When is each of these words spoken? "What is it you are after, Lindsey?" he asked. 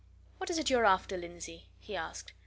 "What 0.39 0.49
is 0.49 0.57
it 0.57 0.71
you 0.71 0.79
are 0.79 0.85
after, 0.85 1.15
Lindsey?" 1.15 1.67
he 1.79 1.95
asked. 1.95 2.33